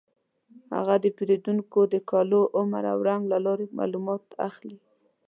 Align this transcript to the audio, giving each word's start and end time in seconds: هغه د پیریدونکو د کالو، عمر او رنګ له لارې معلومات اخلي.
هغه 0.75 0.95
د 1.03 1.05
پیریدونکو 1.17 1.79
د 1.93 1.95
کالو، 2.09 2.41
عمر 2.57 2.83
او 2.93 2.99
رنګ 3.07 3.23
له 3.31 3.37
لارې 3.45 3.65
معلومات 3.79 4.23
اخلي. 4.47 4.77